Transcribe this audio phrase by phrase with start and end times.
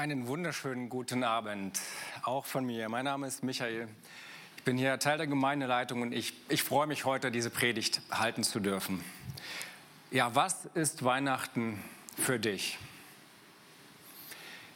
[0.00, 1.78] Einen wunderschönen guten Abend,
[2.22, 2.88] auch von mir.
[2.88, 3.86] Mein Name ist Michael.
[4.56, 8.42] Ich bin hier Teil der Gemeindeleitung und ich, ich freue mich heute, diese Predigt halten
[8.42, 9.04] zu dürfen.
[10.10, 11.84] Ja, was ist Weihnachten
[12.16, 12.78] für dich?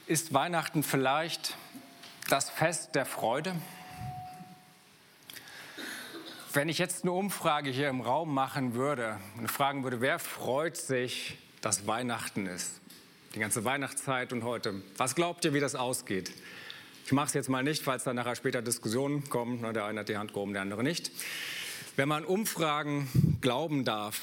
[0.07, 1.57] Ist Weihnachten vielleicht
[2.29, 3.57] das Fest der Freude?
[6.53, 10.77] Wenn ich jetzt eine Umfrage hier im Raum machen würde und fragen würde, wer freut
[10.77, 12.84] sich, dass Weihnachten ist?
[13.35, 14.75] Die ganze Weihnachtszeit und heute.
[14.97, 16.31] Was glaubt ihr, wie das ausgeht?
[17.05, 19.61] Ich mache es jetzt mal nicht, falls dann nachher später Diskussionen kommen.
[19.75, 21.11] Der eine hat die Hand gehoben, der andere nicht.
[21.97, 24.21] Wenn man Umfragen glauben darf,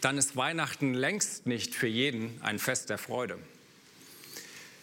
[0.00, 3.38] dann ist Weihnachten längst nicht für jeden ein Fest der Freude.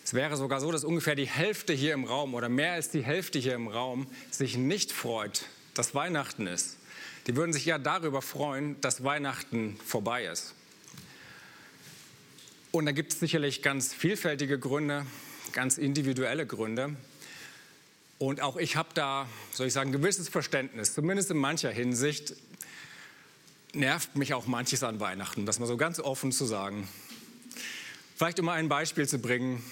[0.06, 3.04] Es wäre sogar so, dass ungefähr die Hälfte hier im Raum oder mehr als die
[3.04, 6.78] Hälfte hier im Raum sich nicht freut, dass Weihnachten ist.
[7.28, 10.56] Die würden sich ja darüber freuen, dass Weihnachten vorbei ist.
[12.72, 15.06] Und da gibt es sicherlich ganz vielfältige Gründe,
[15.54, 16.96] ganz individuelle Gründe.
[18.20, 20.94] Und auch ich habe da, soll ich sagen, gewisses Verständnis.
[20.94, 22.36] Zumindest in mancher Hinsicht
[23.74, 26.88] nervt mich auch manches an Weihnachten, das mal so ganz offen zu sagen.
[28.16, 29.64] Vielleicht um mal ein Beispiel zu bringen.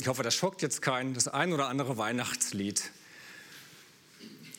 [0.00, 1.14] Ich hoffe, das schockt jetzt keinen.
[1.14, 2.82] Das ein oder andere Weihnachtslied.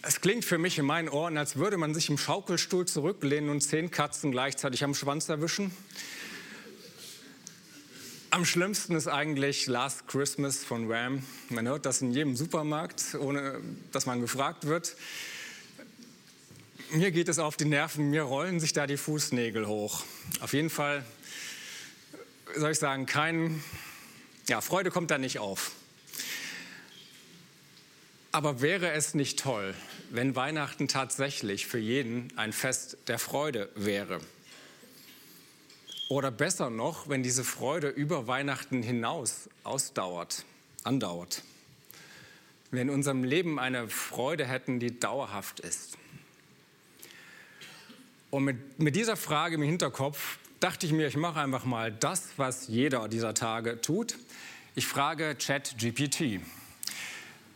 [0.01, 3.61] Es klingt für mich in meinen Ohren, als würde man sich im Schaukelstuhl zurücklehnen und
[3.61, 5.71] zehn Katzen gleichzeitig am Schwanz erwischen.
[8.33, 11.21] Am schlimmsten ist eigentlich Last Christmas von Wham.
[11.49, 13.59] Man hört das in jedem Supermarkt, ohne
[13.91, 14.95] dass man gefragt wird.
[16.91, 20.05] Mir geht es auf die Nerven, mir rollen sich da die Fußnägel hoch.
[20.39, 21.03] Auf jeden Fall
[22.55, 23.61] soll ich sagen, kein,
[24.47, 25.71] ja, Freude kommt da nicht auf.
[28.31, 29.75] Aber wäre es nicht toll,
[30.09, 34.21] wenn Weihnachten tatsächlich für jeden ein Fest der Freude wäre?
[36.11, 40.43] Oder besser noch, wenn diese Freude über Weihnachten hinaus ausdauert,
[40.83, 41.41] andauert.
[42.69, 45.97] Wir in unserem Leben eine Freude hätten, die dauerhaft ist.
[48.29, 52.31] Und mit, mit dieser Frage im Hinterkopf dachte ich mir, ich mache einfach mal das,
[52.35, 54.17] was jeder dieser Tage tut.
[54.75, 56.41] Ich frage ChatGPT.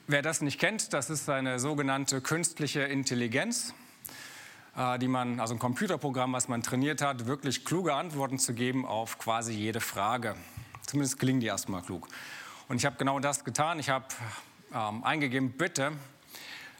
[0.07, 3.73] Wer das nicht kennt, das ist eine sogenannte künstliche Intelligenz.
[4.75, 8.85] Äh, die man, also ein Computerprogramm, was man trainiert hat, wirklich kluge Antworten zu geben
[8.85, 10.35] auf quasi jede Frage.
[10.85, 12.07] Zumindest klingen die erstmal klug.
[12.67, 13.79] Und ich habe genau das getan.
[13.79, 14.05] Ich habe
[14.73, 15.93] ähm, eingegeben, bitte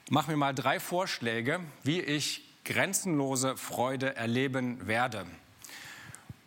[0.10, 5.26] mach mir mal drei Vorschläge, wie ich grenzenlose Freude erleben werde.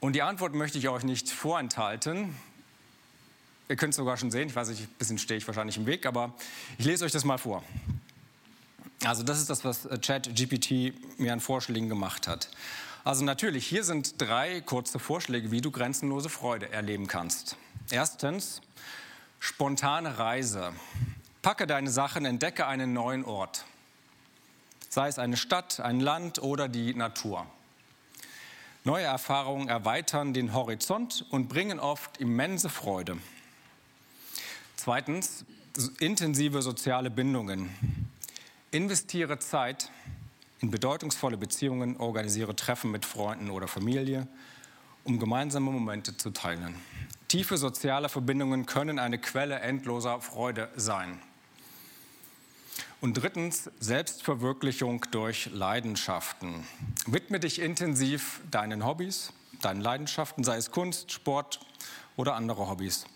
[0.00, 2.36] Und die Antwort möchte ich euch nicht vorenthalten.
[3.68, 4.48] Ihr könnt es sogar schon sehen.
[4.48, 6.34] Ich weiß nicht, ein bisschen stehe ich wahrscheinlich im Weg, aber
[6.78, 7.62] ich lese euch das mal vor.
[9.04, 12.50] Also das ist das, was äh, ChatGPT mir an Vorschlägen gemacht hat.
[13.04, 17.56] Also natürlich, hier sind drei kurze Vorschläge, wie du grenzenlose Freude erleben kannst.
[17.90, 18.60] Erstens,
[19.38, 20.72] spontane Reise.
[21.42, 23.64] Packe deine Sachen, entdecke einen neuen Ort.
[24.90, 27.46] Sei es eine Stadt, ein Land oder die Natur.
[28.84, 33.18] Neue Erfahrungen erweitern den Horizont und bringen oft immense Freude.
[34.76, 35.44] Zweitens,
[35.98, 38.07] intensive soziale Bindungen.
[38.70, 39.90] Investiere Zeit
[40.60, 44.28] in bedeutungsvolle Beziehungen, organisiere Treffen mit Freunden oder Familie,
[45.04, 46.74] um gemeinsame Momente zu teilen.
[47.28, 51.18] Tiefe soziale Verbindungen können eine Quelle endloser Freude sein.
[53.00, 56.66] Und drittens, Selbstverwirklichung durch Leidenschaften.
[57.06, 61.60] Widme dich intensiv deinen Hobbys, deinen Leidenschaften, sei es Kunst, Sport
[62.16, 63.06] oder andere Hobbys.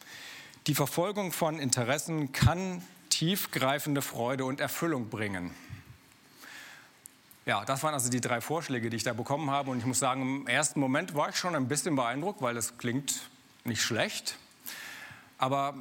[0.67, 5.55] Die Verfolgung von Interessen kann tiefgreifende Freude und Erfüllung bringen.
[7.45, 9.71] Ja, das waren also die drei Vorschläge, die ich da bekommen habe.
[9.71, 12.79] Und ich muss sagen, im ersten Moment war ich schon ein bisschen beeindruckt, weil das
[12.79, 13.29] klingt
[13.65, 14.39] nicht schlecht.
[15.37, 15.75] Aber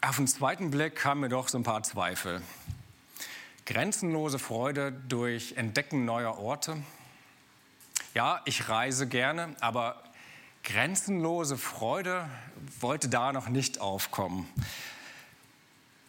[0.00, 2.40] auf den zweiten Blick kamen mir doch so ein paar Zweifel.
[3.66, 6.82] Grenzenlose Freude durch Entdecken neuer Orte.
[8.14, 10.02] Ja, ich reise gerne, aber
[10.64, 12.26] grenzenlose Freude
[12.80, 14.48] wollte da noch nicht aufkommen.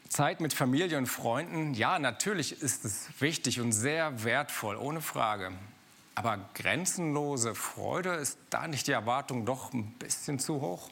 [0.09, 5.51] Zeit mit Familie und Freunden, ja, natürlich ist es wichtig und sehr wertvoll, ohne Frage.
[6.15, 10.89] Aber grenzenlose Freude, ist da nicht die Erwartung doch ein bisschen zu hoch?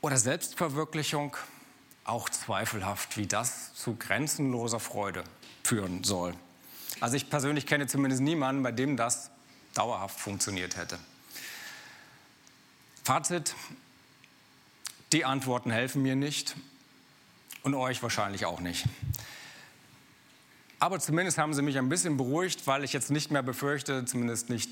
[0.00, 1.36] Oder Selbstverwirklichung,
[2.04, 5.24] auch zweifelhaft, wie das zu grenzenloser Freude
[5.62, 6.34] führen soll.
[7.00, 9.30] Also ich persönlich kenne zumindest niemanden, bei dem das
[9.74, 10.98] dauerhaft funktioniert hätte.
[13.04, 13.54] Fazit,
[15.12, 16.54] die Antworten helfen mir nicht
[17.62, 18.86] und euch wahrscheinlich auch nicht.
[20.78, 24.48] Aber zumindest haben sie mich ein bisschen beruhigt, weil ich jetzt nicht mehr befürchte, zumindest
[24.48, 24.70] nicht,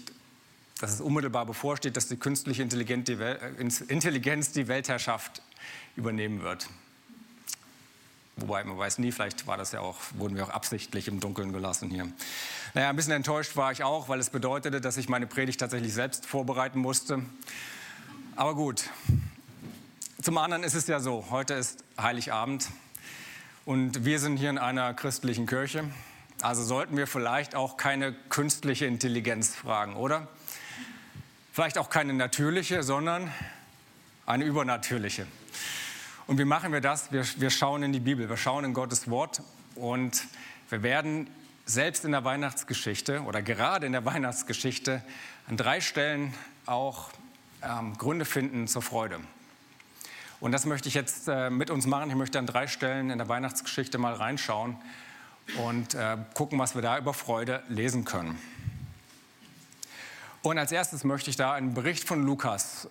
[0.81, 5.43] dass es unmittelbar bevorsteht, dass die künstliche Intelligenz die, Weltherrschaft
[5.97, 6.69] übernehmen wird.
[8.37, 11.53] Wobei man weiß nie, vielleicht war das ja auch, wurden wir auch absichtlich im Dunkeln
[11.53, 12.09] gelassen hier.
[12.73, 15.93] Naja, ein bisschen enttäuscht war ich auch, weil es bedeutete, dass ich meine Predigt tatsächlich
[15.93, 17.23] selbst vorbereiten musste.
[18.37, 18.85] Aber gut.
[20.29, 22.69] Zum anderen ist es ja so, heute ist Heiligabend
[23.65, 25.85] und wir sind hier in einer christlichen Kirche.
[26.43, 30.29] Also sollten wir vielleicht auch keine künstliche Intelligenz fragen, oder?
[31.55, 33.33] Vielleicht auch keine natürliche, sondern
[34.27, 35.27] eine übernatürliche.
[36.27, 37.11] Und wie machen wir das?
[37.11, 39.41] Wir, wir schauen in die Bibel, wir schauen in Gottes Wort
[39.77, 40.27] und
[40.69, 41.31] wir werden
[41.65, 45.03] selbst in der Weihnachtsgeschichte oder gerade in der Weihnachtsgeschichte
[45.49, 46.35] an drei Stellen
[46.67, 47.13] auch
[47.63, 49.21] ähm, Gründe finden zur Freude.
[50.41, 52.11] Und das möchte ich jetzt äh, mit uns machen.
[52.11, 54.77] Ich möchte an drei Stellen in der Weihnachtsgeschichte mal reinschauen
[55.57, 58.39] und äh, gucken, was wir da über Freude lesen können.
[60.43, 62.89] Und als erstes möchte ich da einen Bericht von Lukas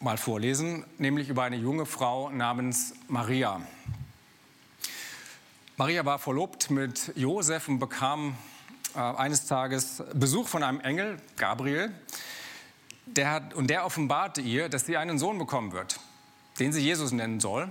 [0.00, 3.60] mal vorlesen, nämlich über eine junge Frau namens Maria.
[5.76, 8.36] Maria war verlobt mit Josef und bekam
[8.94, 11.92] äh, eines Tages Besuch von einem Engel, Gabriel,
[13.06, 16.00] der hat, und der offenbarte ihr, dass sie einen Sohn bekommen wird,
[16.58, 17.68] den sie Jesus nennen soll.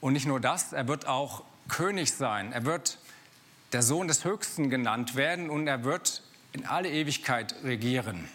[0.00, 2.52] Und nicht nur das, er wird auch König sein.
[2.52, 2.98] Er wird
[3.72, 6.22] der Sohn des Höchsten genannt werden und er wird
[6.52, 8.28] in alle Ewigkeit regieren.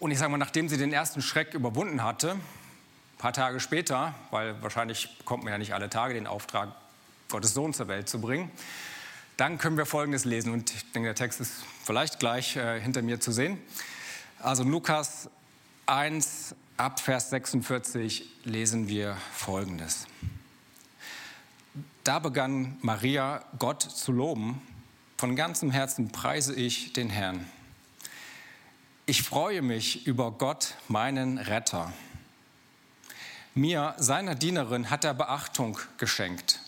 [0.00, 4.14] Und ich sage mal, nachdem sie den ersten Schreck überwunden hatte, ein paar Tage später,
[4.30, 6.74] weil wahrscheinlich bekommt man ja nicht alle Tage den Auftrag,
[7.30, 8.50] Gottes Sohn zur Welt zu bringen,
[9.36, 10.52] dann können wir Folgendes lesen.
[10.52, 11.52] Und ich denke, der Text ist
[11.84, 13.58] vielleicht gleich äh, hinter mir zu sehen.
[14.40, 15.30] Also Lukas
[15.86, 20.06] 1 ab Vers 46 lesen wir Folgendes.
[22.02, 24.60] Da begann Maria Gott zu loben.
[25.16, 27.48] Von ganzem Herzen preise ich den Herrn.
[29.06, 31.92] Ich freue mich über Gott, meinen Retter.
[33.54, 36.60] Mir, seiner Dienerin, hat er Beachtung geschenkt.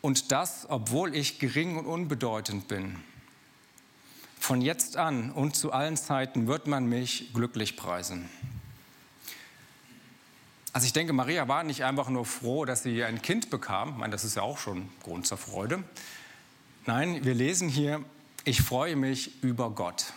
[0.00, 3.02] Und das, obwohl ich gering und unbedeutend bin.
[4.40, 8.30] Von jetzt an und zu allen Zeiten wird man mich glücklich preisen.
[10.76, 13.92] Also ich denke, Maria war nicht einfach nur froh, dass sie ein Kind bekam.
[13.92, 15.82] Ich meine, das ist ja auch schon Grund zur Freude.
[16.84, 18.04] Nein, wir lesen hier,
[18.44, 20.12] ich freue mich über Gott.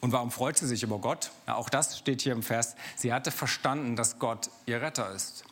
[0.00, 1.30] Und warum freut sie sich über Gott?
[1.46, 2.74] Ja, auch das steht hier im Vers.
[2.96, 5.44] Sie hatte verstanden, dass Gott ihr Retter ist.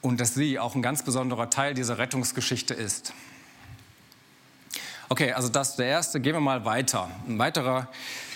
[0.00, 3.12] Und dass sie auch ein ganz besonderer Teil dieser Rettungsgeschichte ist.
[5.08, 6.20] Okay, also das ist der erste.
[6.20, 7.10] Gehen wir mal weiter.
[7.26, 7.88] Ein weiterer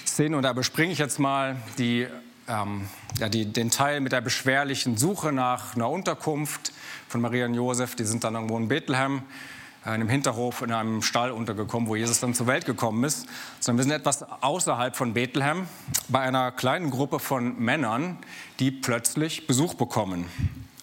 [0.05, 2.09] Szene, und da bespringe ich jetzt mal die,
[2.49, 6.73] ähm, ja, die, den Teil mit der beschwerlichen Suche nach einer Unterkunft
[7.09, 7.95] von Maria und Josef.
[7.97, 9.23] Die sind dann irgendwo in Bethlehem
[9.85, 13.27] in einem Hinterhof in einem Stall untergekommen, wo Jesus dann zur Welt gekommen ist,
[13.59, 15.67] sondern wir sind etwas außerhalb von Bethlehem
[16.09, 18.19] bei einer kleinen Gruppe von Männern,
[18.61, 20.27] die plötzlich Besuch bekommen.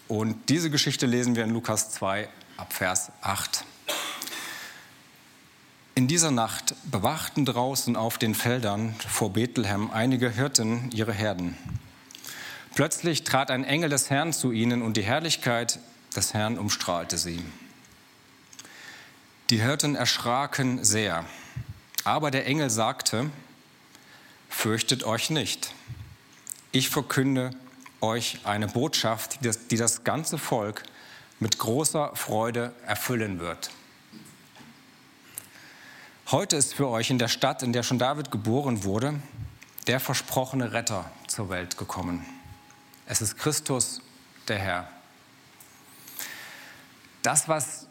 [0.10, 2.28] Und diese Geschichte lesen wir in Lukas 2
[2.58, 3.64] ab Vers 8.
[6.00, 11.57] In dieser Nacht bewachten draußen auf den Feldern vor Bethlehem einige Hirten ihre Herden.
[12.74, 15.78] Plötzlich trat ein Engel des Herrn zu ihnen und die Herrlichkeit
[16.16, 17.44] des Herrn umstrahlte sie.
[19.50, 21.25] Die Hirten erschraken sehr.
[22.06, 23.30] Aber der Engel sagte,
[24.48, 25.74] fürchtet euch nicht.
[26.72, 27.51] Ich verkünde
[28.00, 29.39] euch eine Botschaft,
[29.70, 30.84] die das ganze Volk
[31.41, 33.72] mit großer Freude erfüllen wird.
[36.31, 39.15] Heute ist für euch in der Stadt, in der schon David geboren wurde,
[39.88, 42.24] der versprochene Retter zur Welt gekommen.
[43.07, 44.00] Es ist Christus,
[44.48, 44.88] der Herr.
[47.24, 47.88] Das, was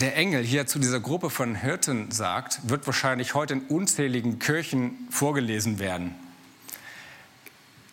[0.00, 5.08] der Engel hier zu dieser Gruppe von Hirten sagt, wird wahrscheinlich heute in unzähligen Kirchen
[5.10, 6.14] vorgelesen werden.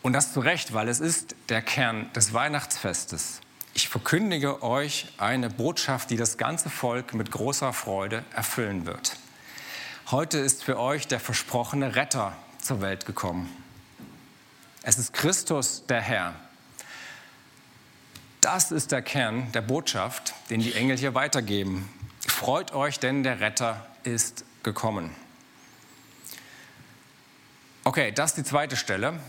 [0.03, 3.41] Und das zu Recht, weil es ist der Kern des Weihnachtsfestes.
[3.73, 9.17] Ich verkündige euch eine Botschaft, die das ganze Volk mit großer Freude erfüllen wird.
[10.11, 13.47] Heute ist für euch der versprochene Retter zur Welt gekommen.
[14.81, 16.33] Es ist Christus der Herr.
[18.41, 21.87] Das ist der Kern der Botschaft, den die Engel hier weitergeben.
[22.27, 25.11] Freut euch, denn der Retter ist gekommen.
[27.83, 29.19] Okay, das ist die zweite Stelle.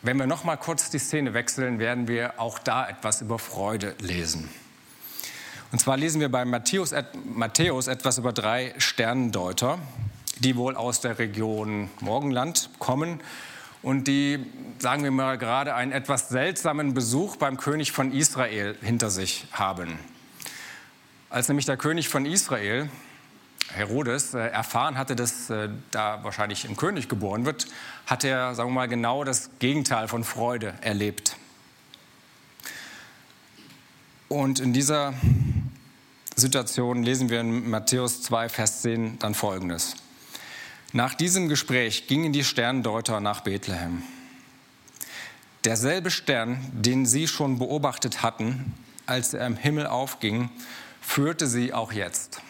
[0.00, 3.94] Wenn wir noch mal kurz die Szene wechseln, werden wir auch da etwas über Freude
[3.98, 4.48] lesen.
[5.70, 6.94] Und zwar lesen wir bei Matthäus,
[7.26, 9.78] Matthäus etwas über drei Sternendeuter,
[10.40, 13.20] die wohl aus der Region Morgenland kommen
[13.82, 14.44] und die,
[14.78, 19.98] sagen wir mal, gerade einen etwas seltsamen Besuch beim König von Israel hinter sich haben.
[21.30, 22.90] Als nämlich der König von Israel
[23.72, 27.68] Herodes äh, erfahren hatte, dass äh, da wahrscheinlich ein König geboren wird,
[28.06, 31.36] hat er, sagen wir mal, genau das Gegenteil von Freude erlebt.
[34.28, 35.14] Und in dieser
[36.36, 39.96] Situation lesen wir in Matthäus 2, Vers 10 dann Folgendes.
[40.92, 44.02] Nach diesem Gespräch gingen die Sterndeuter nach Bethlehem.
[45.64, 48.74] Derselbe Stern, den sie schon beobachtet hatten,
[49.06, 50.50] als er im Himmel aufging,
[51.00, 52.40] führte sie auch jetzt.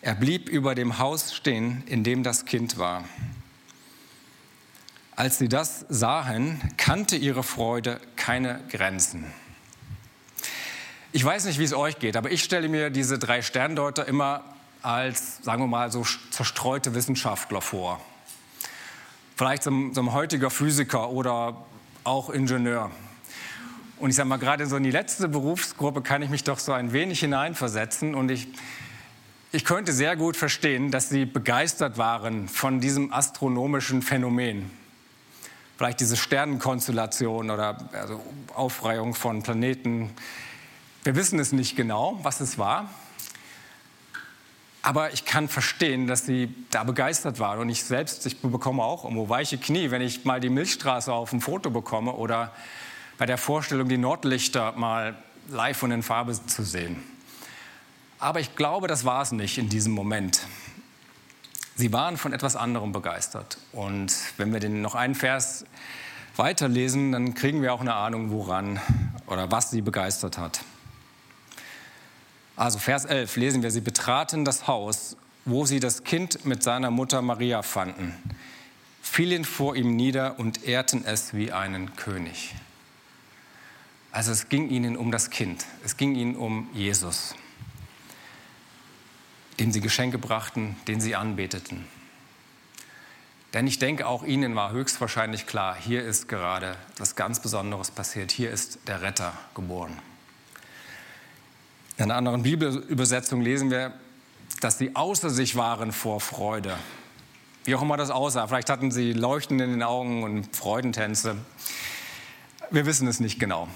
[0.00, 3.04] Er blieb über dem Haus stehen, in dem das Kind war.
[5.16, 9.26] Als sie das sahen, kannte ihre Freude keine Grenzen.
[11.10, 14.44] Ich weiß nicht, wie es euch geht, aber ich stelle mir diese drei Sterndeuter immer
[14.82, 18.00] als, sagen wir mal, so zerstreute Wissenschaftler vor.
[19.36, 21.56] Vielleicht so ein, heutiger Physiker oder
[22.04, 22.90] auch Ingenieur.
[23.98, 26.72] Und ich sage mal, gerade so in die letzte Berufsgruppe kann ich mich doch so
[26.72, 28.14] ein wenig hineinversetzen.
[28.14, 28.48] Und ich,
[29.52, 34.70] ich könnte sehr gut verstehen, dass sie begeistert waren von diesem astronomischen Phänomen.
[35.76, 38.20] Vielleicht diese Sternenkonstellation oder also
[38.54, 40.10] Aufreihung von Planeten,
[41.04, 42.88] wir wissen es nicht genau, was es war.
[44.82, 47.60] Aber ich kann verstehen, dass sie da begeistert waren.
[47.60, 51.30] Und ich selbst, ich bekomme auch irgendwo weiche Knie, wenn ich mal die Milchstraße auf
[51.30, 52.52] dem Foto bekomme oder
[53.16, 55.16] bei der Vorstellung, die Nordlichter mal
[55.48, 57.02] live und in Farbe zu sehen.
[58.18, 60.46] Aber ich glaube, das war es nicht in diesem Moment.
[61.76, 63.58] Sie waren von etwas anderem begeistert.
[63.72, 65.64] Und wenn wir den noch einen Vers
[66.36, 68.80] weiterlesen, dann kriegen wir auch eine Ahnung, woran
[69.26, 70.62] oder was sie begeistert hat.
[72.56, 76.90] Also Vers 11 lesen wir, sie betraten das Haus, wo sie das Kind mit seiner
[76.90, 78.14] Mutter Maria fanden,
[79.00, 82.54] fielen vor ihm nieder und ehrten es wie einen König.
[84.12, 87.34] Also es ging ihnen um das Kind, es ging ihnen um Jesus,
[89.58, 91.86] dem sie Geschenke brachten, den sie anbeteten.
[93.54, 98.30] Denn ich denke, auch ihnen war höchstwahrscheinlich klar, hier ist gerade was ganz Besonderes passiert,
[98.30, 99.98] hier ist der Retter geboren.
[101.98, 103.92] In einer anderen Bibelübersetzung lesen wir,
[104.60, 106.76] dass sie außer sich waren vor Freude.
[107.64, 108.46] Wie auch immer das aussah.
[108.46, 111.36] Vielleicht hatten sie Leuchten in den Augen und Freudentänze.
[112.70, 113.68] Wir wissen es nicht genau.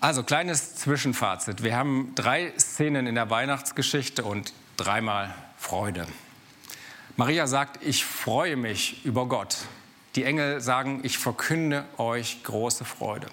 [0.00, 1.62] Also, kleines Zwischenfazit.
[1.62, 6.06] Wir haben drei Szenen in der Weihnachtsgeschichte und dreimal Freude.
[7.16, 9.58] Maria sagt, ich freue mich über Gott.
[10.16, 13.28] Die Engel sagen, ich verkünde euch große Freude.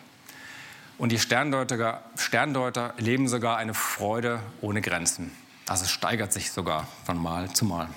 [0.97, 5.31] Und die Sterndeuter, Sterndeuter leben sogar eine Freude ohne Grenzen.
[5.67, 7.87] Also es steigert sich sogar von Mal zu Mal.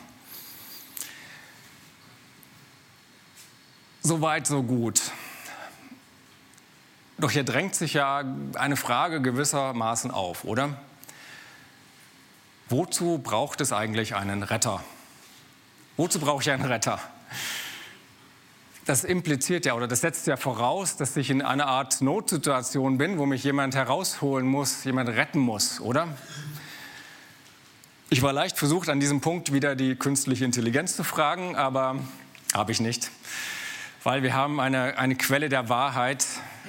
[4.03, 5.01] So weit, so gut.
[7.19, 10.77] Doch hier drängt sich ja eine Frage gewissermaßen auf, oder?
[12.69, 14.83] Wozu braucht es eigentlich einen Retter?
[15.97, 16.99] Wozu brauche ich einen Retter?
[18.87, 23.19] Das impliziert ja oder das setzt ja voraus, dass ich in einer Art Notsituation bin,
[23.19, 26.09] wo mich jemand herausholen muss, jemand retten muss, oder?
[28.09, 31.97] Ich war leicht versucht, an diesem Punkt wieder die künstliche Intelligenz zu fragen, aber
[32.53, 33.11] habe ich nicht.
[34.03, 36.27] Weil wir haben eine, eine Quelle der Wahrheit,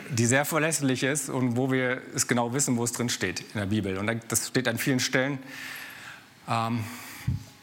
[0.10, 3.60] die sehr verlässlich ist und wo wir es genau wissen, wo es drin steht in
[3.60, 3.98] der Bibel.
[3.98, 5.40] Und das steht an vielen Stellen.
[6.48, 6.84] Ähm,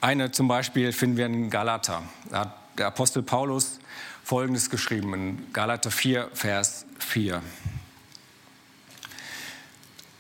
[0.00, 2.02] eine zum Beispiel finden wir in Galater.
[2.31, 3.78] Da hat der Apostel Paulus
[4.25, 7.43] Folgendes geschrieben in Galater 4, Vers 4.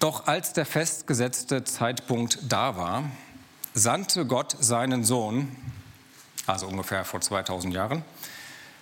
[0.00, 3.04] Doch als der festgesetzte Zeitpunkt da war,
[3.74, 5.54] sandte Gott seinen Sohn,
[6.46, 8.04] also ungefähr vor 2000 Jahren,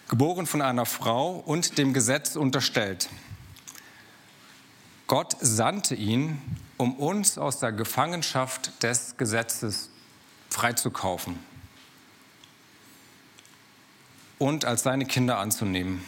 [0.08, 3.08] geboren von einer Frau und dem Gesetz unterstellt.
[5.06, 6.40] Gott sandte ihn,
[6.76, 9.90] um uns aus der Gefangenschaft des Gesetzes
[10.50, 11.38] freizukaufen
[14.38, 16.04] und als seine Kinder anzunehmen.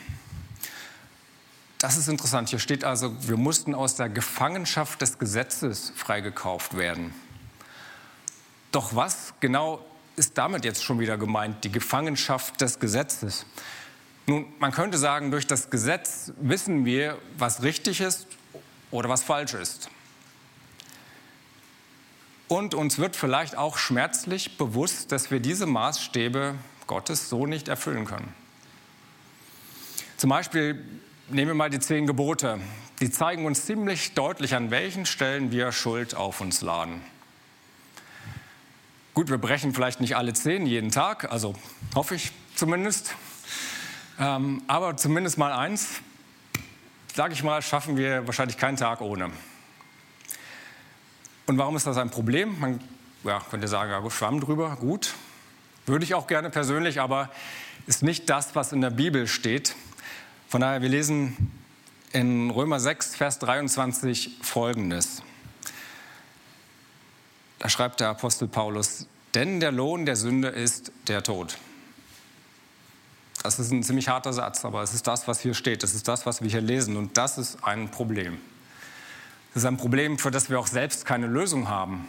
[1.78, 2.49] Das ist interessant.
[2.49, 7.14] Hier steht also, wir mussten aus der Gefangenschaft des Gesetzes freigekauft werden.
[8.73, 9.85] Doch was genau
[10.16, 13.47] ist damit jetzt schon wieder gemeint, die Gefangenschaft des Gesetzes?
[14.26, 18.26] Nun, man könnte sagen, durch das Gesetz wissen wir, was richtig ist
[18.90, 19.88] oder was falsch ist.
[22.49, 26.56] Und uns wird vielleicht auch schmerzlich bewusst, dass wir diese Maßstäbe
[26.88, 28.35] Gottes so nicht erfüllen können.
[30.16, 30.85] Zum Beispiel
[31.28, 32.59] nehmen wir mal die zehn Gebote.
[32.99, 37.00] Die zeigen uns ziemlich deutlich, an welchen Stellen wir Schuld auf uns laden.
[39.14, 41.54] Gut, wir brechen vielleicht nicht alle zehn jeden Tag, also
[41.95, 43.14] hoffe ich zumindest.
[44.18, 46.00] Ähm, aber zumindest mal eins,
[47.14, 49.30] sage ich mal, schaffen wir wahrscheinlich keinen Tag ohne.
[51.47, 52.59] Und warum ist das ein Problem?
[52.59, 52.80] Man
[53.25, 55.14] ja, könnt ihr sagen, ja, schwamm drüber, gut.
[55.88, 57.30] Würde ich auch gerne persönlich, aber
[57.87, 59.75] ist nicht das, was in der Bibel steht.
[60.49, 61.50] Von daher, wir lesen
[62.12, 65.23] in Römer 6, Vers 23 folgendes.
[67.59, 71.57] Da schreibt der Apostel Paulus, denn der Lohn der Sünde ist der Tod.
[73.42, 75.83] Das ist ein ziemlich harter Satz, aber es ist das, was hier steht.
[75.83, 76.99] Das ist das, was wir hier lesen.
[76.99, 78.38] Und das ist ein Problem.
[79.54, 82.07] Das ist ein Problem, für das wir auch selbst keine Lösung haben.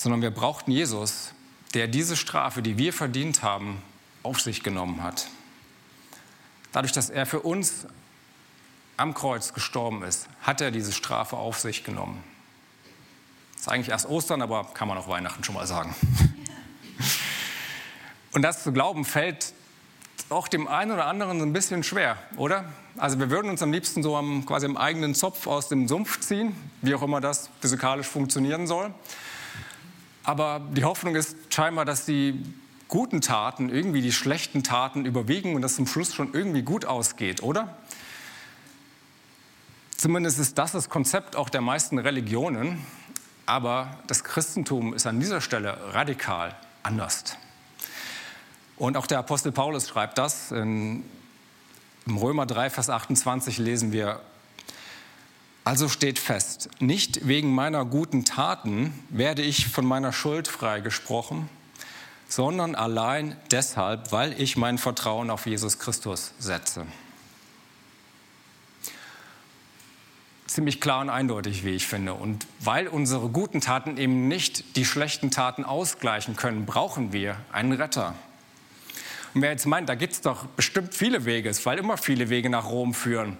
[0.00, 1.34] Sondern wir brauchten Jesus,
[1.74, 3.82] der diese Strafe, die wir verdient haben,
[4.22, 5.28] auf sich genommen hat.
[6.72, 7.86] Dadurch, dass er für uns
[8.96, 12.24] am Kreuz gestorben ist, hat er diese Strafe auf sich genommen.
[13.52, 15.94] Das ist eigentlich erst Ostern, aber kann man auch Weihnachten schon mal sagen.
[18.32, 19.52] Und das zu glauben fällt
[20.30, 22.64] auch dem einen oder anderen ein bisschen schwer, oder?
[22.96, 26.20] Also wir würden uns am liebsten so am, quasi im eigenen Zopf aus dem Sumpf
[26.20, 28.94] ziehen, wie auch immer das physikalisch funktionieren soll.
[30.24, 32.44] Aber die Hoffnung ist scheinbar, dass die
[32.88, 37.42] guten Taten irgendwie die schlechten Taten überwiegen und dass zum Schluss schon irgendwie gut ausgeht,
[37.42, 37.76] oder?
[39.96, 42.84] Zumindest ist das das Konzept auch der meisten Religionen.
[43.46, 47.36] Aber das Christentum ist an dieser Stelle radikal anders.
[48.76, 50.52] Und auch der Apostel Paulus schreibt das.
[50.52, 51.04] In,
[52.06, 54.20] Im Römer 3, Vers 28 lesen wir,
[55.70, 61.48] also steht fest, nicht wegen meiner guten Taten werde ich von meiner Schuld freigesprochen,
[62.28, 66.86] sondern allein deshalb, weil ich mein Vertrauen auf Jesus Christus setze.
[70.48, 72.14] ziemlich klar und eindeutig, wie ich finde.
[72.14, 77.70] Und weil unsere guten Taten eben nicht die schlechten Taten ausgleichen können, brauchen wir einen
[77.70, 78.16] Retter.
[79.34, 82.50] Und wer jetzt meint, da gibt es doch bestimmt viele Wege, weil immer viele Wege
[82.50, 83.38] nach Rom führen.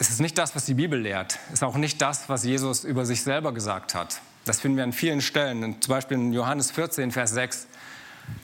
[0.00, 1.38] Es ist nicht das, was die Bibel lehrt.
[1.48, 4.22] Es ist auch nicht das, was Jesus über sich selber gesagt hat.
[4.46, 5.82] Das finden wir an vielen Stellen.
[5.82, 7.66] Zum Beispiel in Johannes 14, Vers 6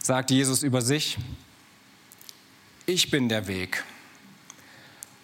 [0.03, 1.17] sagt Jesus über sich,
[2.85, 3.85] ich bin der Weg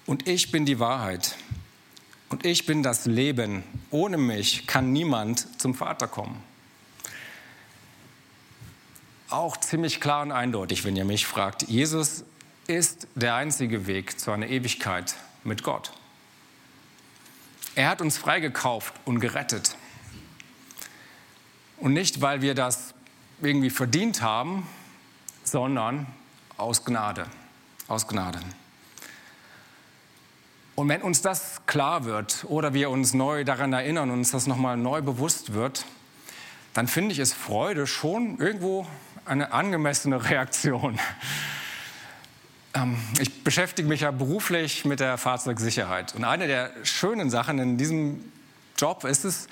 [0.06, 1.37] und ich bin die Wahrheit.
[2.30, 3.62] Und ich bin das Leben.
[3.90, 6.42] Ohne mich kann niemand zum Vater kommen.
[9.28, 11.64] Auch ziemlich klar und eindeutig, wenn ihr mich fragt.
[11.64, 12.24] Jesus
[12.68, 15.92] ist der einzige Weg zu einer Ewigkeit mit Gott.
[17.74, 19.76] Er hat uns freigekauft und gerettet.
[21.78, 22.94] Und nicht, weil wir das
[23.40, 24.66] irgendwie verdient haben,
[25.42, 26.06] sondern
[26.56, 27.26] aus Gnade.
[27.88, 28.40] Aus Gnade.
[30.74, 34.46] Und wenn uns das klar wird oder wir uns neu daran erinnern und uns das
[34.46, 35.85] nochmal neu bewusst wird,
[36.74, 38.87] dann finde ich es Freude schon irgendwo
[39.24, 40.98] eine angemessene Reaktion.
[42.74, 46.14] Ähm, ich beschäftige mich ja beruflich mit der Fahrzeugsicherheit.
[46.14, 48.32] Und eine der schönen Sachen in diesem
[48.78, 49.48] Job ist es,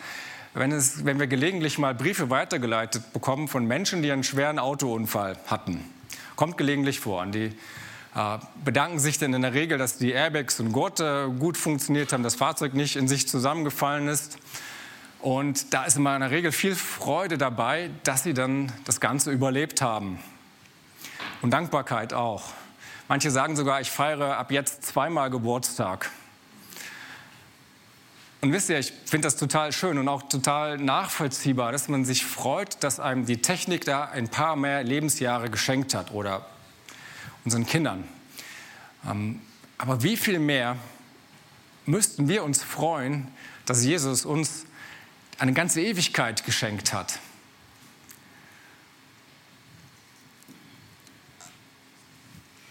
[0.54, 5.36] wenn, es, wenn wir gelegentlich mal Briefe weitergeleitet bekommen von Menschen, die einen schweren Autounfall
[5.46, 5.84] hatten.
[6.34, 7.22] Kommt gelegentlich vor.
[7.22, 7.52] Und die
[8.14, 12.22] äh, bedanken sich dann in der Regel, dass die Airbags und Gurte gut funktioniert haben,
[12.22, 14.38] das Fahrzeug nicht in sich zusammengefallen ist.
[15.20, 19.30] Und da ist immer in der Regel viel Freude dabei, dass sie dann das Ganze
[19.30, 20.18] überlebt haben.
[21.42, 22.54] Und Dankbarkeit auch.
[23.10, 26.12] Manche sagen sogar, ich feiere ab jetzt zweimal Geburtstag.
[28.40, 32.24] Und wisst ihr, ich finde das total schön und auch total nachvollziehbar, dass man sich
[32.24, 36.46] freut, dass einem die Technik da ein paar mehr Lebensjahre geschenkt hat oder
[37.44, 38.04] unseren Kindern.
[39.04, 39.40] Ähm,
[39.76, 40.76] aber wie viel mehr
[41.86, 43.26] müssten wir uns freuen,
[43.66, 44.66] dass Jesus uns
[45.36, 47.18] eine ganze Ewigkeit geschenkt hat.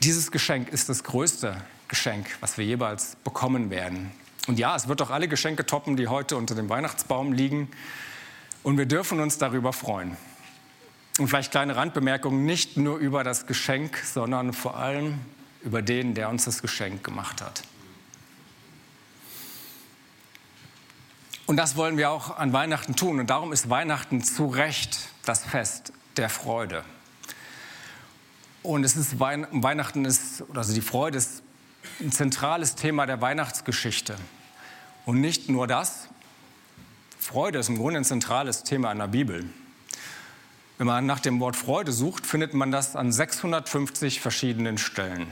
[0.02, 1.58] Dieses Geschenk ist das größte
[1.90, 4.12] Geschenk, was wir jeweils bekommen werden.
[4.48, 7.70] Und ja, es wird auch alle Geschenke toppen, die heute unter dem Weihnachtsbaum liegen.
[8.64, 10.16] Und wir dürfen uns darüber freuen.
[11.18, 15.20] Und vielleicht kleine Randbemerkung, nicht nur über das Geschenk, sondern vor allem
[15.64, 17.64] über den, der uns das Geschenk gemacht hat.
[21.46, 23.20] Und das wollen wir auch an Weihnachten tun.
[23.20, 26.86] Und darum ist Weihnachten zu Recht das Fest der Freude.
[28.62, 31.44] Und es ist Weihnachten ist, also die Freude ist
[32.02, 34.16] ein zentrales Thema der Weihnachtsgeschichte.
[35.06, 36.08] Und nicht nur das,
[37.18, 39.46] Freude ist im Grunde ein zentrales Thema in der Bibel.
[40.78, 45.28] Wenn man nach dem Wort Freude sucht, findet man das an 650 verschiedenen Stellen.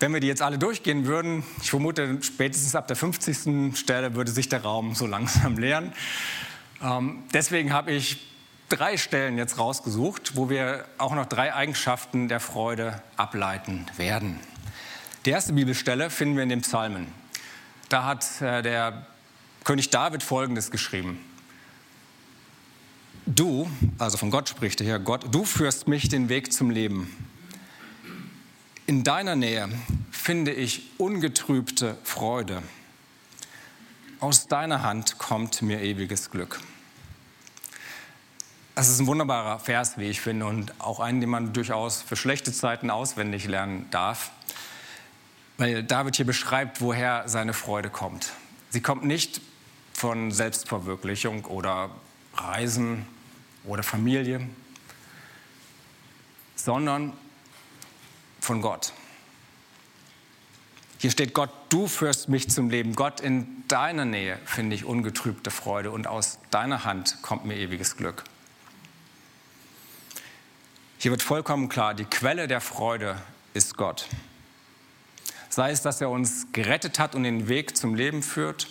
[0.00, 3.76] Wenn wir die jetzt alle durchgehen würden, ich vermute, spätestens ab der 50.
[3.78, 5.92] Stelle würde sich der Raum so langsam leeren.
[6.82, 8.33] Ähm, deswegen habe ich
[8.68, 14.40] drei Stellen jetzt rausgesucht, wo wir auch noch drei Eigenschaften der Freude ableiten werden.
[15.24, 17.06] Die erste Bibelstelle finden wir in den Psalmen.
[17.88, 19.06] Da hat äh, der
[19.64, 21.18] König David Folgendes geschrieben.
[23.26, 27.10] Du, also von Gott spricht der Herr Gott, du führst mich den Weg zum Leben.
[28.86, 29.70] In deiner Nähe
[30.10, 32.62] finde ich ungetrübte Freude.
[34.20, 36.60] Aus deiner Hand kommt mir ewiges Glück.
[38.74, 42.16] Das ist ein wunderbarer Vers, wie ich finde, und auch einen, den man durchaus für
[42.16, 44.32] schlechte Zeiten auswendig lernen darf,
[45.58, 48.32] weil David hier beschreibt, woher seine Freude kommt.
[48.70, 49.40] Sie kommt nicht
[49.92, 51.90] von Selbstverwirklichung oder
[52.34, 53.06] Reisen
[53.62, 54.44] oder Familie,
[56.56, 57.12] sondern
[58.40, 58.92] von Gott.
[60.98, 62.96] Hier steht Gott, du führst mich zum Leben.
[62.96, 67.96] Gott, in deiner Nähe finde ich ungetrübte Freude und aus deiner Hand kommt mir ewiges
[67.96, 68.24] Glück.
[71.04, 73.20] Hier wird vollkommen klar, die Quelle der Freude
[73.52, 74.06] ist Gott.
[75.50, 78.68] Sei es, dass er uns gerettet hat und den Weg zum Leben führt,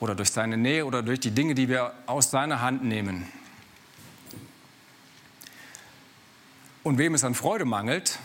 [0.00, 3.30] oder durch seine Nähe oder durch die Dinge, die wir aus seiner Hand nehmen.
[6.82, 8.18] Und wem es an Freude mangelt,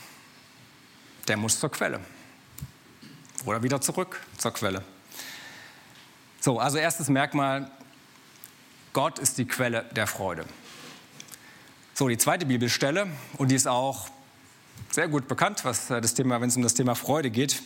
[1.28, 2.00] der muss zur Quelle.
[3.46, 4.84] Oder wieder zurück zur Quelle.
[6.40, 7.70] So, also erstes Merkmal,
[8.94, 10.48] Gott ist die Quelle der Freude.
[11.98, 13.08] So, die zweite Bibelstelle,
[13.40, 14.10] und die ist auch
[14.92, 17.64] sehr gut bekannt, was äh, das Thema, wenn es um das Thema Freude geht.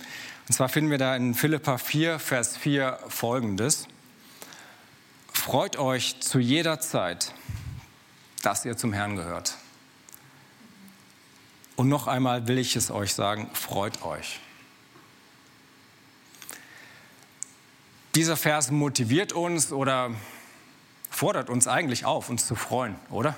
[0.47, 3.89] Und zwar finden wir da in Philippa 4, Vers 4 folgendes.
[5.33, 7.33] Freut euch zu jeder Zeit,
[8.41, 9.57] dass ihr zum Herrn gehört.
[11.75, 14.39] Und noch einmal will ich es euch sagen, freut euch.
[18.15, 20.11] Dieser Vers motiviert uns oder
[21.09, 23.35] fordert uns eigentlich auf, uns zu freuen, oder?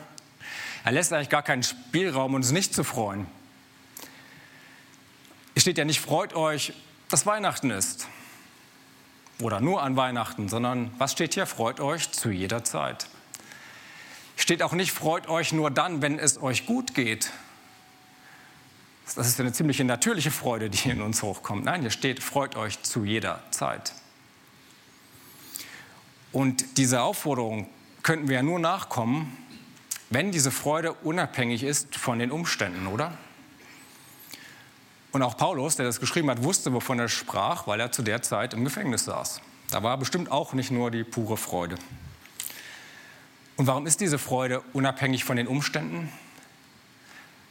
[0.84, 3.28] Er lässt eigentlich gar keinen Spielraum, uns nicht zu freuen.
[5.56, 6.74] Es steht ja nicht, freut euch,
[7.10, 8.08] dass Weihnachten ist
[9.40, 11.46] oder nur an Weihnachten, sondern was steht hier?
[11.46, 13.08] Freut euch zu jeder Zeit.
[14.36, 17.32] Steht auch nicht, freut euch nur dann, wenn es euch gut geht.
[19.16, 21.66] Das ist eine ziemliche natürliche Freude, die in uns hochkommt.
[21.66, 23.94] Nein, hier steht, freut euch zu jeder Zeit.
[26.32, 27.70] Und diese Aufforderung
[28.02, 29.38] könnten wir ja nur nachkommen,
[30.14, 33.18] wenn diese Freude unabhängig ist von den Umständen, oder?
[35.12, 38.22] Und auch Paulus, der das geschrieben hat, wusste, wovon er sprach, weil er zu der
[38.22, 39.42] Zeit im Gefängnis saß.
[39.70, 41.76] Da war bestimmt auch nicht nur die pure Freude.
[43.56, 46.12] Und warum ist diese Freude unabhängig von den Umständen?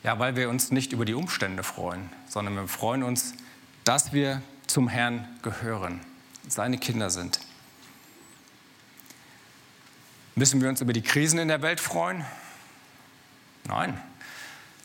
[0.02, 3.34] Ja, weil wir uns nicht über die Umstände freuen, sondern wir freuen uns,
[3.84, 6.00] dass wir zum Herrn gehören,
[6.48, 7.40] seine Kinder sind.
[10.34, 12.24] Müssen wir uns über die Krisen in der Welt freuen?
[13.64, 14.00] Nein.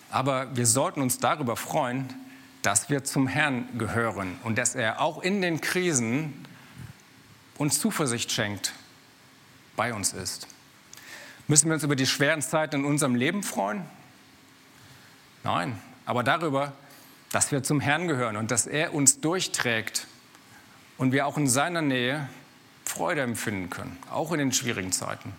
[0.09, 2.07] Aber wir sollten uns darüber freuen,
[2.61, 6.45] dass wir zum Herrn gehören und dass er auch in den Krisen
[7.57, 8.73] uns Zuversicht schenkt,
[9.75, 10.47] bei uns ist.
[11.47, 13.85] Müssen wir uns über die schweren Zeiten in unserem Leben freuen?
[15.43, 16.73] Nein, aber darüber,
[17.31, 20.07] dass wir zum Herrn gehören und dass er uns durchträgt
[20.97, 22.27] und wir auch in seiner Nähe
[22.85, 25.33] Freude empfinden können, auch in den schwierigen Zeiten.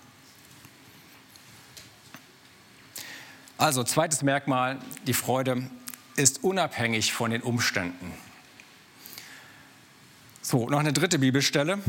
[3.59, 5.69] Also zweites Merkmal, die Freude
[6.15, 8.15] ist unabhängig von den Umständen.
[10.43, 11.81] So, noch eine dritte Bibelstelle.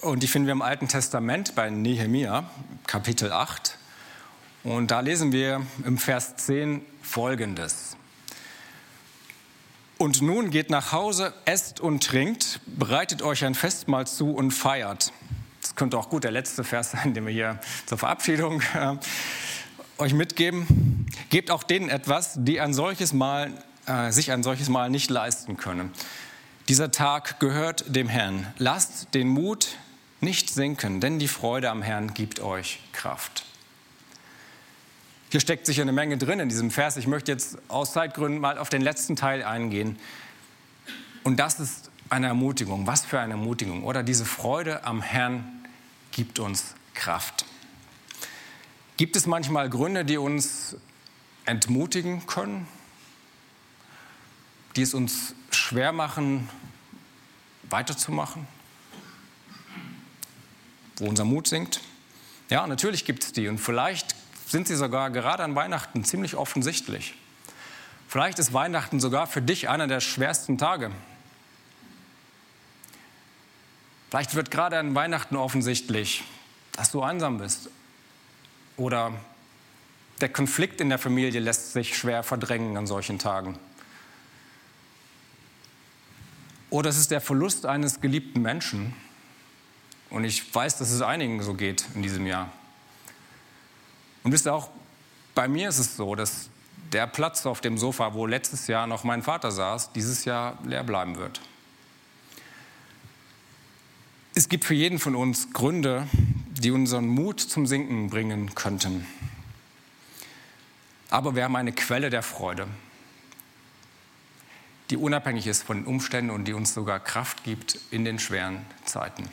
[0.00, 2.48] Und die finden wir im Alten Testament bei Nehemia,
[2.86, 3.76] Kapitel 8.
[4.64, 7.98] Und da lesen wir im Vers 10 folgendes.
[9.98, 15.12] Und nun geht nach Hause, esst und trinkt, bereitet euch ein Festmahl zu und feiert.
[15.60, 18.96] Das könnte auch gut der letzte Vers sein, den wir hier zur Verabschiedung äh,
[19.98, 23.52] euch mitgeben, gebt auch denen etwas, die ein solches Mal,
[23.86, 25.92] äh, sich ein solches Mal nicht leisten können.
[26.68, 28.46] Dieser Tag gehört dem Herrn.
[28.58, 29.76] Lasst den Mut
[30.20, 33.44] nicht sinken, denn die Freude am Herrn gibt euch Kraft.
[35.30, 36.96] Hier steckt sicher eine Menge drin in diesem Vers.
[36.96, 39.98] Ich möchte jetzt aus Zeitgründen mal auf den letzten Teil eingehen.
[41.22, 42.86] Und das ist eine Ermutigung.
[42.86, 43.84] Was für eine Ermutigung.
[43.84, 45.44] Oder diese Freude am Herrn
[46.12, 47.44] gibt uns Kraft.
[48.98, 50.76] Gibt es manchmal Gründe, die uns
[51.44, 52.66] entmutigen können,
[54.74, 56.50] die es uns schwer machen,
[57.70, 58.48] weiterzumachen,
[60.96, 61.80] wo unser Mut sinkt?
[62.50, 64.16] Ja, natürlich gibt es die und vielleicht
[64.48, 67.14] sind sie sogar gerade an Weihnachten ziemlich offensichtlich.
[68.08, 70.90] Vielleicht ist Weihnachten sogar für dich einer der schwersten Tage.
[74.10, 76.24] Vielleicht wird gerade an Weihnachten offensichtlich,
[76.72, 77.70] dass du einsam bist
[78.78, 79.12] oder
[80.20, 83.58] der Konflikt in der Familie lässt sich schwer verdrängen an solchen Tagen.
[86.70, 88.94] Oder es ist der Verlust eines geliebten Menschen.
[90.10, 92.52] Und ich weiß, dass es einigen so geht in diesem Jahr.
[94.22, 94.70] Und wisst ihr auch,
[95.34, 96.48] bei mir ist es so, dass
[96.92, 100.84] der Platz auf dem Sofa, wo letztes Jahr noch mein Vater saß, dieses Jahr leer
[100.84, 101.40] bleiben wird.
[104.34, 106.06] Es gibt für jeden von uns Gründe,
[106.58, 109.06] die unseren Mut zum Sinken bringen könnten.
[111.10, 112.66] Aber wir haben eine Quelle der Freude,
[114.90, 118.64] die unabhängig ist von den Umständen und die uns sogar Kraft gibt in den schweren
[118.84, 119.28] Zeiten.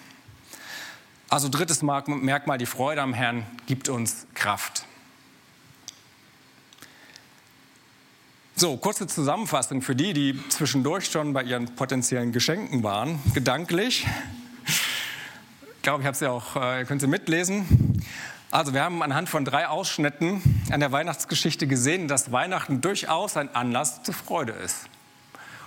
[1.28, 4.86] Also drittes Merkmal, die Freude am Herrn gibt uns Kraft.
[8.56, 14.06] So, kurze Zusammenfassung für die, die zwischendurch schon bei ihren potenziellen Geschenken waren, gedanklich.
[15.86, 18.04] Ich glaube, ich habe sie auch, äh, ihr könnt sie mitlesen.
[18.50, 23.54] Also, wir haben anhand von drei Ausschnitten an der Weihnachtsgeschichte gesehen, dass Weihnachten durchaus ein
[23.54, 24.90] Anlass zur Freude ist.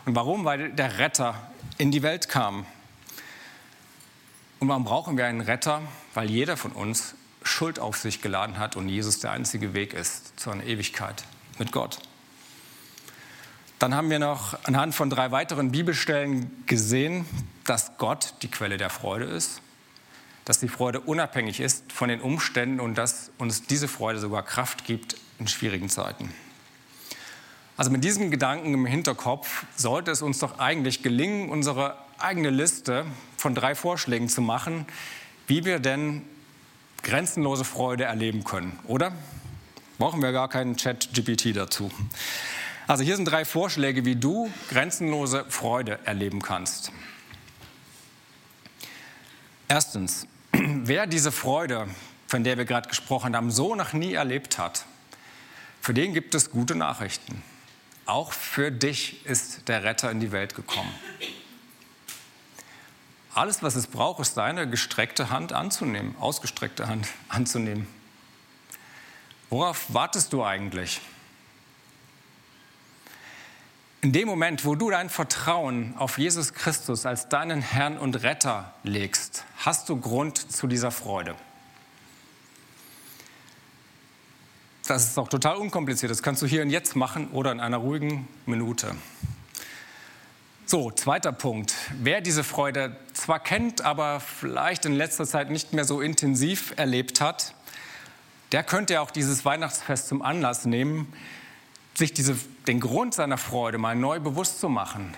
[0.07, 0.45] Und warum?
[0.45, 1.37] Weil der Retter
[1.77, 2.67] in die Welt kam.
[4.59, 5.83] Und warum brauchen wir einen Retter?
[6.15, 10.41] Weil jeder von uns Schuld auf sich geladen hat und Jesus der einzige Weg ist
[10.41, 11.23] zu einer Ewigkeit
[11.61, 12.01] mit Gott.
[13.79, 17.25] Dann haben wir noch anhand von drei weiteren Bibelstellen gesehen,
[17.63, 19.63] dass Gott die Quelle der Freude ist,
[20.49, 24.87] dass die Freude unabhängig ist von den Umständen und dass uns diese Freude sogar Kraft
[24.87, 26.33] gibt in schwierigen Zeiten.
[27.77, 33.05] Also mit diesem Gedanken im Hinterkopf sollte es uns doch eigentlich gelingen, unsere eigene Liste
[33.37, 34.87] von drei Vorschlägen zu machen,
[35.49, 36.23] wie wir denn
[37.03, 39.13] grenzenlose Freude erleben können, oder?
[39.99, 41.91] Brauchen wir gar keinen Chat-GPT dazu.
[42.87, 46.91] Also hier sind drei Vorschläge, wie du grenzenlose Freude erleben kannst.
[49.69, 50.27] Erstens,
[50.89, 51.89] wer diese Freude,
[52.27, 54.85] von der wir gerade gesprochen haben, so noch nie erlebt hat,
[55.81, 57.43] für den gibt es gute Nachrichten.
[58.07, 60.93] Auch für dich ist der Retter in die Welt gekommen.
[63.35, 67.87] Alles, was es braucht, ist deine gestreckte Hand anzunehmen, ausgestreckte Hand anzunehmen.
[69.51, 71.01] Worauf wartest du eigentlich?
[74.01, 78.73] In dem Moment, wo du dein Vertrauen auf Jesus Christus als deinen Herrn und Retter
[78.85, 81.35] legst, hast du Grund zu dieser Freude.
[84.87, 86.11] Das ist auch total unkompliziert.
[86.13, 88.95] Das kannst du hier und jetzt machen oder in einer ruhigen Minute.
[90.65, 91.75] So, zweiter Punkt.
[92.01, 97.21] Wer diese Freude zwar kennt, aber vielleicht in letzter Zeit nicht mehr so intensiv erlebt
[97.21, 97.53] hat,
[98.53, 101.13] der könnte auch dieses Weihnachtsfest zum Anlass nehmen,
[101.95, 102.37] sich diese,
[102.69, 105.15] den Grund seiner Freude mal neu bewusst zu machen.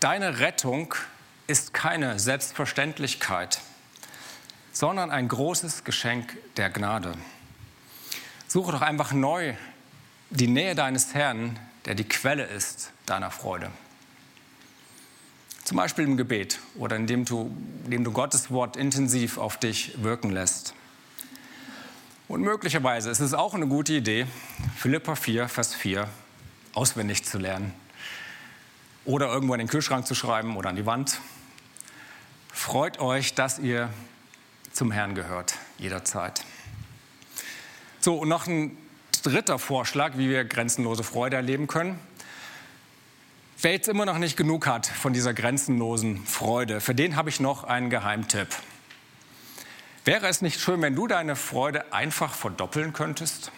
[0.00, 0.94] Deine Rettung
[1.46, 3.60] ist keine Selbstverständlichkeit,
[4.72, 7.12] sondern ein großes Geschenk der Gnade.
[8.48, 9.52] Suche doch einfach neu
[10.30, 13.70] die Nähe deines Herrn, der die Quelle ist deiner Freude.
[15.64, 20.30] Zum Beispiel im Gebet oder indem du, indem du Gottes Wort intensiv auf dich wirken
[20.30, 20.72] lässt.
[22.28, 24.26] Und möglicherweise ist es auch eine gute Idee,
[24.76, 26.08] Philippa 4, Vers 4
[26.74, 27.72] auswendig zu lernen.
[29.04, 31.20] Oder irgendwo in den Kühlschrank zu schreiben oder an die Wand.
[32.52, 33.90] Freut euch, dass ihr
[34.72, 36.44] zum Herrn gehört, jederzeit.
[38.00, 38.76] So, und noch ein
[39.22, 41.98] dritter Vorschlag, wie wir grenzenlose Freude erleben können.
[43.60, 47.40] Wer jetzt immer noch nicht genug hat von dieser grenzenlosen Freude, für den habe ich
[47.40, 48.48] noch einen Geheimtipp.
[50.04, 53.52] Wäre es nicht schön, wenn du deine Freude einfach verdoppeln könntest?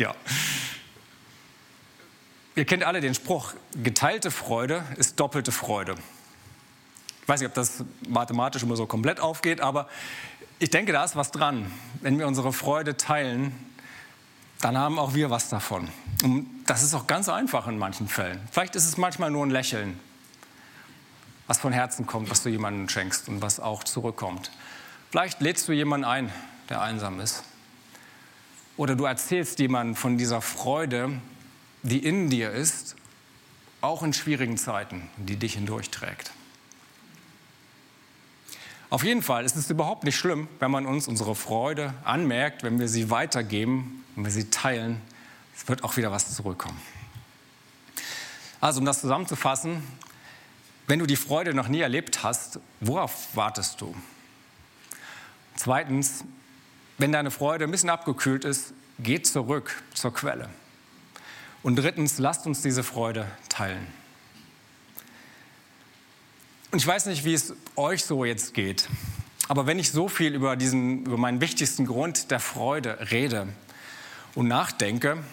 [0.00, 0.14] Ja.
[2.54, 5.94] Ihr kennt alle den Spruch, geteilte Freude ist doppelte Freude.
[7.20, 9.88] Ich weiß nicht, ob das mathematisch immer so komplett aufgeht, aber
[10.58, 11.70] ich denke, da ist was dran.
[12.00, 13.52] Wenn wir unsere Freude teilen,
[14.62, 15.90] dann haben auch wir was davon.
[16.24, 18.40] Und das ist auch ganz einfach in manchen Fällen.
[18.50, 20.00] Vielleicht ist es manchmal nur ein Lächeln,
[21.46, 24.50] was von Herzen kommt, was du jemandem schenkst und was auch zurückkommt.
[25.10, 26.32] Vielleicht lädst du jemanden ein,
[26.70, 27.44] der einsam ist.
[28.80, 31.20] Oder du erzählst jemandem von dieser Freude,
[31.82, 32.96] die in dir ist,
[33.82, 36.30] auch in schwierigen Zeiten, die dich hindurchträgt.
[38.88, 42.80] Auf jeden Fall ist es überhaupt nicht schlimm, wenn man uns unsere Freude anmerkt, wenn
[42.80, 45.02] wir sie weitergeben, wenn wir sie teilen.
[45.54, 46.80] Es wird auch wieder was zurückkommen.
[48.62, 49.82] Also, um das zusammenzufassen,
[50.86, 53.94] wenn du die Freude noch nie erlebt hast, worauf wartest du?
[55.54, 56.24] Zweitens,
[57.00, 60.50] wenn deine Freude ein bisschen abgekühlt ist, geh zurück zur Quelle.
[61.62, 63.86] Und drittens, lasst uns diese Freude teilen.
[66.70, 68.88] Und ich weiß nicht, wie es euch so jetzt geht,
[69.48, 73.48] aber wenn ich so viel über, diesen, über meinen wichtigsten Grund der Freude rede
[74.34, 75.24] und nachdenke,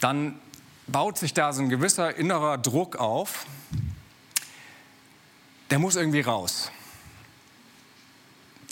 [0.00, 0.38] dann
[0.86, 3.46] baut sich da so ein gewisser innerer Druck auf.
[5.70, 6.70] Der muss irgendwie raus.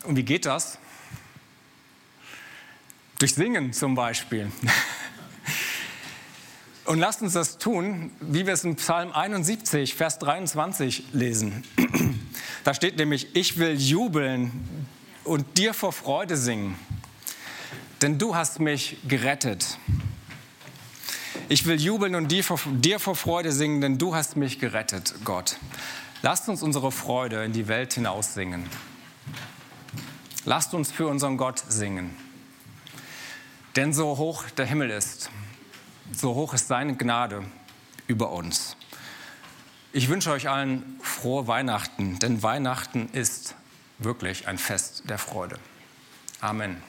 [0.05, 0.79] Und wie geht das?
[3.19, 4.51] Durch Singen zum Beispiel.
[6.85, 11.65] Und lasst uns das tun, wie wir es in Psalm 71, Vers 23 lesen.
[12.65, 14.51] Da steht nämlich, ich will jubeln
[15.25, 16.77] und dir vor Freude singen,
[18.03, 19.79] denn du hast mich gerettet.
[21.49, 25.59] Ich will jubeln und dir vor, Freude singen, denn du hast mich gerettet, Gott.
[26.23, 28.69] Lasst uns unsere Freude in die Welt hinaus singen.
[30.47, 32.24] Lasst uns für unseren Gott singen.
[33.77, 35.31] Denn so hoch der Himmel ist,
[36.13, 37.45] so hoch ist seine Gnade
[38.07, 38.77] über uns.
[39.93, 43.57] Ich wünsche euch allen frohe Weihnachten, denn Weihnachten ist
[43.99, 45.59] wirklich ein Fest der Freude.
[46.41, 46.83] Amen.